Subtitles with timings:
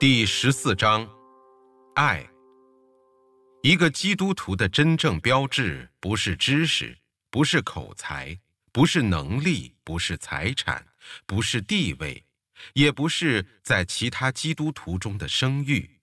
[0.00, 1.10] 第十四章，
[1.96, 2.24] 爱。
[3.64, 6.96] 一个基督徒的真正标志，不是知识，
[7.32, 8.38] 不是口才，
[8.70, 10.86] 不是能力，不是财产，
[11.26, 12.24] 不是地位，
[12.74, 15.98] 也不是在其他基督徒中的声誉。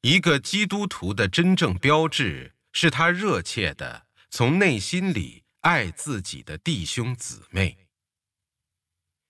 [0.00, 7.86] 一个基督徒的真正标志，是他热切的从内心里爱自己的弟兄姊妹。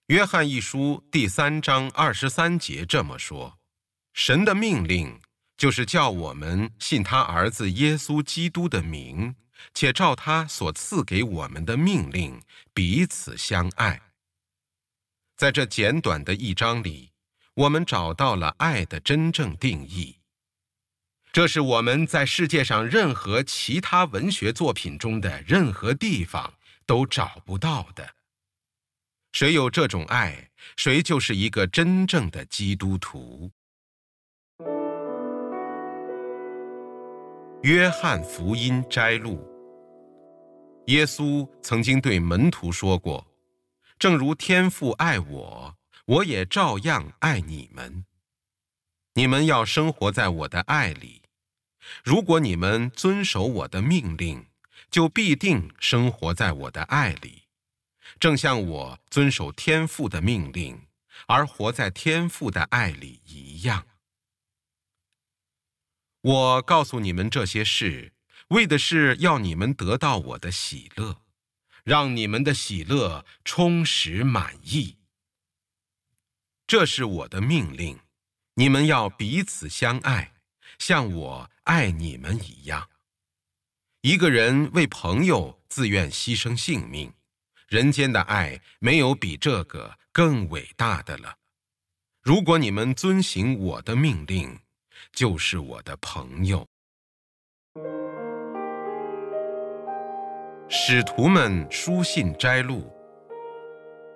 [0.06, 3.58] 约翰一书第三章二十三节这么说。
[4.14, 5.20] 神的命令
[5.56, 9.34] 就是叫我们信他儿子耶稣基督的名，
[9.74, 12.40] 且照他所赐给我们的命令
[12.72, 14.00] 彼此相爱。
[15.36, 17.10] 在这简短的一章里，
[17.54, 20.20] 我们找到了爱的真正定义。
[21.32, 26.54] 这是我们在世界上任何其他文学作品中的任何地方
[26.86, 28.14] 都找不到的。
[29.32, 33.50] 谁有这种爱，谁就是一个真正的基督徒。
[37.64, 39.42] 约翰福音摘录：
[40.88, 43.26] 耶稣曾经对门徒说过
[43.98, 48.04] ：“正如天父爱我，我也照样爱你们。
[49.14, 51.22] 你们要生活在我的爱里。
[52.04, 54.44] 如果你们遵守我的命令，
[54.90, 57.44] 就必定生活在我的爱里，
[58.20, 60.78] 正像我遵守天父的命令
[61.28, 63.86] 而活在天父的爱里一样。”
[66.24, 68.14] 我告诉你们这些事，
[68.48, 71.20] 为的是要你们得到我的喜乐，
[71.84, 74.96] 让你们的喜乐充实满意。
[76.66, 77.98] 这是我的命令，
[78.54, 80.32] 你们要彼此相爱，
[80.78, 82.88] 像我爱你们一样。
[84.00, 87.12] 一个人为朋友自愿牺牲性命，
[87.68, 91.36] 人间的爱没有比这个更伟大的了。
[92.22, 94.58] 如果你们遵行我的命令，
[95.12, 96.66] 就是我的朋友。
[100.68, 102.92] 使徒们书信摘录：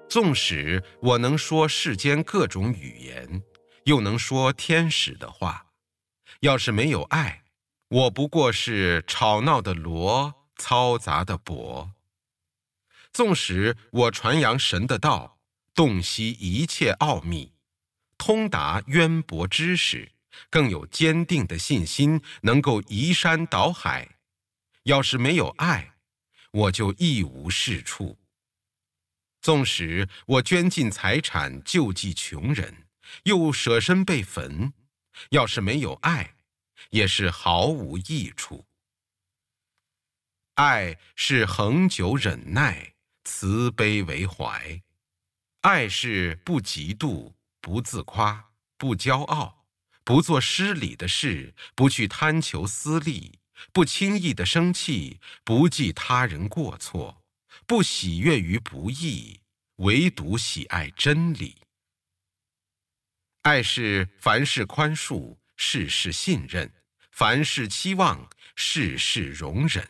[0.08, 3.42] 纵使我能说世间各种语言，
[3.84, 5.66] 又能说天使的话，
[6.40, 7.44] 要是没有爱，
[7.88, 11.90] 我不过是吵闹的锣，嘈杂的钹。
[13.12, 15.38] 纵使我传扬神的道，
[15.74, 17.52] 洞悉一切奥秘，
[18.16, 20.12] 通达渊博知识。
[20.50, 24.16] 更有坚定的信心，能够移山倒海。
[24.84, 25.94] 要是没有爱，
[26.50, 28.18] 我就一无是处。
[29.40, 32.88] 纵使我捐尽财产救济穷人，
[33.24, 34.72] 又舍身被焚，
[35.30, 36.36] 要是没有爱，
[36.90, 38.66] 也是毫无益处。
[40.54, 42.94] 爱是恒久忍耐，
[43.24, 44.82] 慈悲为怀；
[45.60, 49.57] 爱是不嫉妒，不自夸，不骄傲。
[50.08, 53.40] 不做失礼的事，不去贪求私利，
[53.74, 57.22] 不轻易的生气，不计他人过错，
[57.66, 59.38] 不喜悦于不义，
[59.76, 61.58] 唯独喜爱真理。
[63.42, 66.72] 爱是凡事宽恕，事事信任，
[67.10, 69.86] 凡事期望，事事容忍。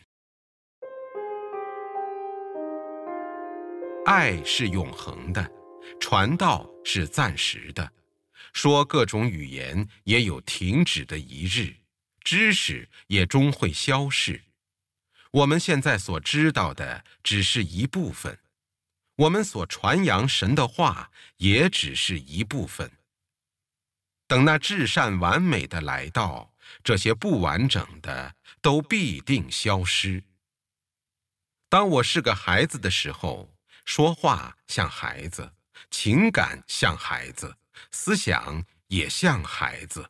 [4.05, 5.49] 爱是永恒的，
[5.97, 7.93] 传道是暂时的。
[8.53, 11.75] 说各种语言也有停止的一日，
[12.23, 14.43] 知识也终会消逝。
[15.31, 18.39] 我们现在所知道的只是一部分，
[19.15, 22.91] 我们所传扬神的话也只是一部分。
[24.27, 30.23] 等那至善完美的来到，这些不完整的都必定消失。
[31.67, 33.55] 当我是个孩子的时候，
[33.85, 35.53] 说话像孩子，
[35.91, 37.58] 情感像孩子。
[37.91, 40.09] 思想也像孩子，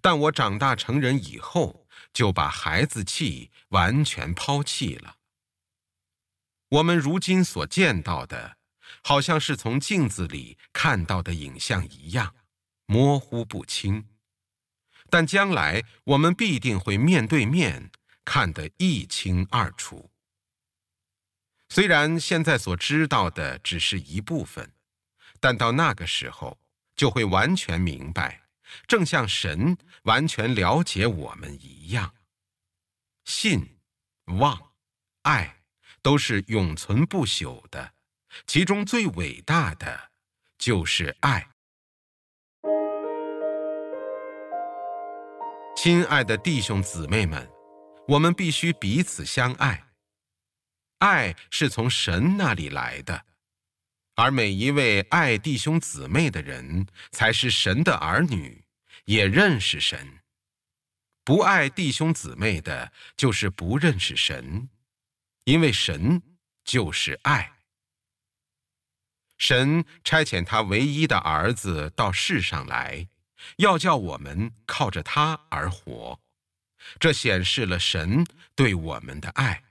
[0.00, 5.16] 但我长大成人以后，就把孩子气完全抛弃了。
[6.68, 8.56] 我们如今所见到的，
[9.02, 12.34] 好像是从镜子里看到的影像一样，
[12.86, 14.08] 模糊不清。
[15.10, 17.90] 但将来我们必定会面对面
[18.24, 20.10] 看得一清二楚。
[21.68, 24.72] 虽然现在所知道的只是一部分，
[25.40, 26.61] 但到那个时候。
[26.94, 28.42] 就会完全明白，
[28.86, 32.14] 正像神完全了解我们一样。
[33.24, 33.78] 信、
[34.38, 34.72] 望、
[35.22, 35.62] 爱
[36.02, 37.94] 都是永存不朽的，
[38.46, 40.10] 其中最伟大的
[40.58, 41.48] 就是爱。
[45.74, 47.50] 亲爱的弟兄姊妹们，
[48.08, 49.88] 我们必须彼此相爱。
[50.98, 53.26] 爱是从神那里来的。
[54.14, 58.64] 而每一位爱弟兄姊妹的人，才是神的儿女，
[59.04, 60.18] 也认识神。
[61.24, 64.68] 不爱弟兄姊妹的，就是不认识神，
[65.44, 66.20] 因为神
[66.64, 67.52] 就是爱。
[69.38, 73.08] 神差遣他唯一的儿子到世上来，
[73.56, 76.20] 要叫我们靠着他而活。
[77.00, 79.64] 这显示了神对我们的爱，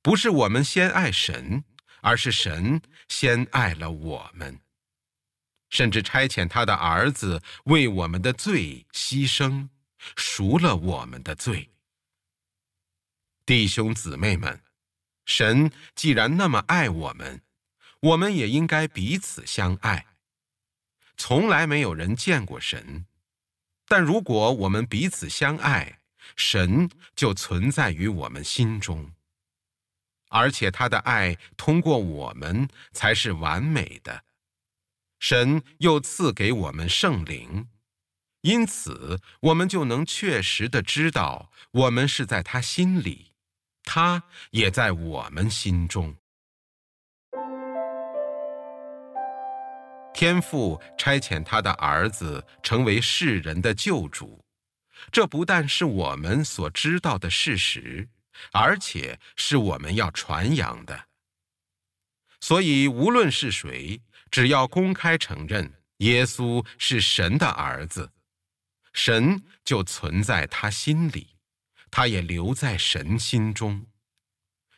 [0.00, 1.64] 不是我们先爱神，
[2.04, 4.60] 而是神先爱了我们。
[5.70, 9.70] 甚至差遣他的儿子为我们的罪牺牲，
[10.14, 11.70] 赎了我们的罪。
[13.46, 14.60] 弟兄姊妹们，
[15.24, 17.40] 神既然那么爱我们，
[18.00, 20.06] 我们也应该彼此相爱。
[21.16, 23.06] 从来没有人见过神，
[23.88, 26.00] 但如果我们彼此相爱，
[26.36, 29.13] 神就存在于我们心中，
[30.34, 34.24] 而且他的爱通过我们才是完美的。
[35.20, 37.68] 神又赐给我们圣灵，
[38.40, 43.32] 因此我们就能确实的知道，我们是在他心里，
[43.84, 46.16] 他也在我们心中。
[50.12, 54.44] 天父差遣他的儿子成为世人的救主，
[55.12, 58.08] 这不但是我们所知道的事实，
[58.52, 61.08] 而且是我们要传扬的。
[62.40, 64.02] 所以，无论是谁。
[64.30, 68.12] 只要公开承认耶稣是神的儿子，
[68.92, 71.36] 神就存在他心里，
[71.88, 73.86] 他也留在神心中。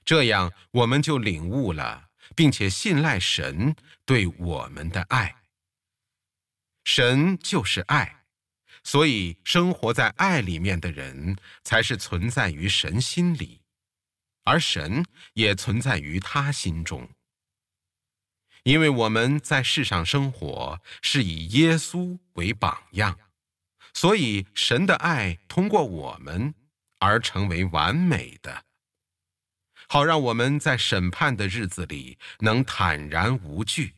[0.05, 3.75] 这样，我们就领悟了，并且信赖神
[4.05, 5.37] 对我们的爱。
[6.85, 8.26] 神就是爱，
[8.87, 13.61] 所以生活在爱里面的人才是存在于神心里，
[14.45, 17.11] 而神也存在于他心中。
[18.63, 23.19] 因为我们在世上生活是以耶稣为榜样，
[23.93, 26.55] 所以神的爱通过我们
[27.01, 28.67] 而成为完美的，
[29.89, 33.95] 好让我们在审判的日子里能坦然无惧。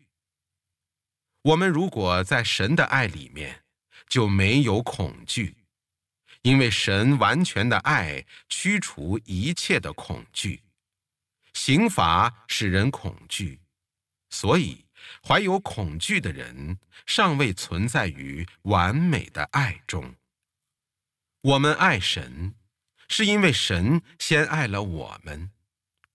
[1.43, 3.65] 我们如果在神的爱里面，
[4.09, 5.57] 就没有恐惧，
[6.43, 10.63] 因为神完全的爱驱除一切的恐惧，
[11.53, 13.61] 刑罚使人恐惧。
[14.31, 14.85] 所以，
[15.27, 20.15] 怀有恐惧的人尚未存在于完美的爱中。
[21.41, 22.55] 我们爱神，
[23.09, 25.51] 是因为神先爱了我们。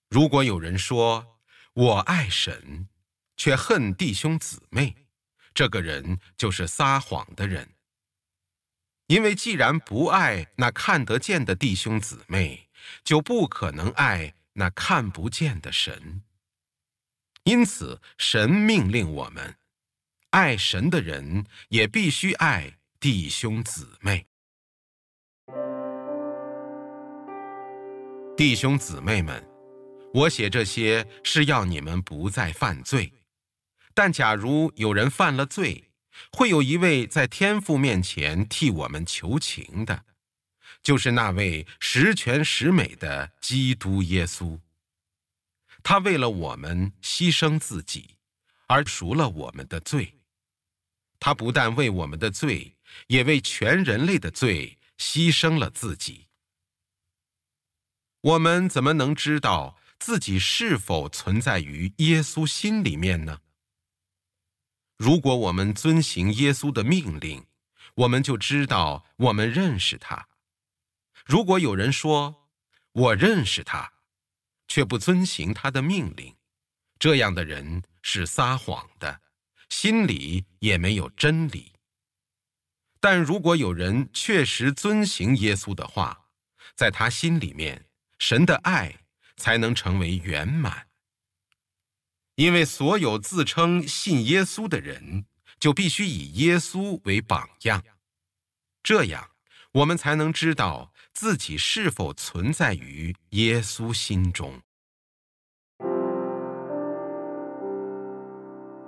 [0.09, 1.39] 如果有人说
[1.73, 2.87] 我爱神，
[3.35, 4.95] 却恨弟兄姊妹，
[5.53, 7.73] 这个人就是撒谎的人。
[9.13, 12.67] 因为既然不爱那看得见的弟兄姊妹，
[13.03, 16.23] 就不可能爱那看不见的神。
[17.43, 19.55] 因此，神命令我们，
[20.31, 24.25] 爱神的人也必须爱弟兄姊妹。
[28.35, 29.47] 弟兄姊妹们，
[30.11, 33.13] 我写这些是要你们不再犯罪。
[33.93, 35.91] 但假如有人犯了罪，
[36.31, 40.05] 会有一位在天父面前替我们求情的，
[40.81, 44.59] 就是那位十全十美的基督耶稣。
[45.81, 48.15] 他为了我们牺牲自己，
[48.67, 50.19] 而赎了我们的罪。
[51.19, 52.75] 他不但为我们的罪，
[53.07, 56.27] 也为全人类的罪牺牲了自己。
[58.21, 63.41] 我们怎么能知道自己是否存在于耶稣心里面呢？
[65.03, 67.45] 如果我们遵行耶稣的命令，
[67.93, 70.29] 我们就知道我们认识他。
[71.25, 72.47] 如果有人说
[72.93, 73.91] 我认识他，
[74.65, 76.33] 却不遵行他的命令，
[76.97, 79.19] 这样的人是撒谎的，
[79.67, 81.73] 心里也没有真理。
[83.01, 86.27] 但如果有人确实遵行耶稣的话，
[86.77, 88.95] 在他心里面，神的爱
[89.35, 90.87] 才能成为圆满。
[92.35, 95.25] 因为所有自称信耶稣的人，
[95.59, 97.83] 就必须以耶稣为榜样，
[98.81, 99.29] 这样
[99.71, 100.91] 我们才能知道。
[101.13, 104.59] 自己是否存在于耶稣心中？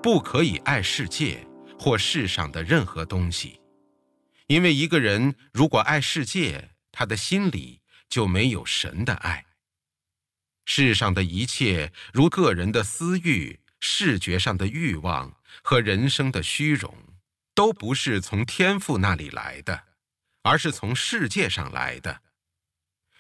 [0.02, 1.48] 不可以爱世界
[1.78, 3.62] 或世上的任何东西，
[4.48, 9.46] 因为一个人如果爱世界，他的心里就没有神的爱。
[10.66, 16.94] 世上的一切，如个人的私欲、视觉上的欲望和人生的虚荣，
[17.54, 19.84] 都不是从天赋那里来的。
[20.48, 22.22] 而是从世界上来的，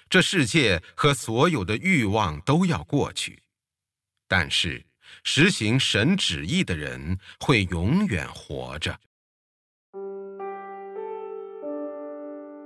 [0.07, 3.41] 这世界和所有的欲望都要过去，
[4.27, 4.85] 但是
[5.23, 8.99] 实行神旨意的人会永远活着。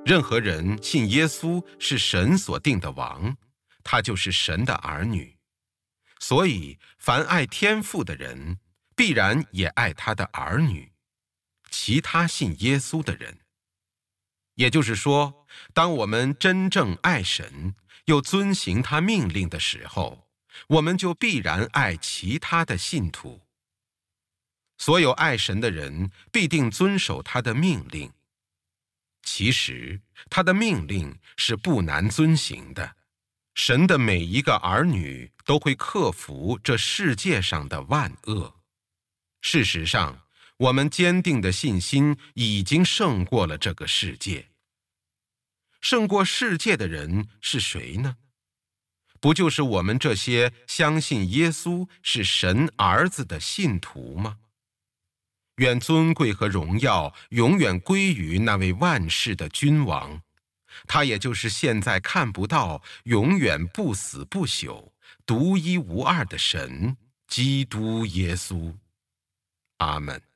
[0.06, 3.38] 任何人信耶稣是神所定的王，
[3.84, 5.38] 他就是神的儿女。
[6.20, 8.60] 所以，凡爱天父的人，
[8.96, 10.92] 必然也爱他的儿女。
[11.72, 13.40] 其他信耶稣的人，
[14.56, 20.28] 也就是说，当我们真正爱神，又遵行他命令的时候，
[20.68, 23.42] 我们就必然爱其他的信徒。
[24.78, 28.12] 所有爱神的人必定遵守他的命令。
[29.24, 32.98] 其实，他的命令是不难遵行的。
[33.62, 38.56] 神的每一个儿女都会克服这世界上的万恶。
[39.42, 40.22] 事实上，
[40.56, 44.48] 我们坚定的信心已经胜过了这个世界。
[45.82, 48.16] 胜过世界的人是谁呢？
[49.20, 54.38] 不就是我们这些相信耶稣是神儿子的信徒吗？
[55.58, 60.22] 愿尊贵和荣耀永远归于那位万世的君王。
[60.88, 64.92] 他也就是现在看不到、永远不死不朽、
[65.26, 68.74] 独一无二的神——基督耶稣。
[69.78, 70.29] 阿门。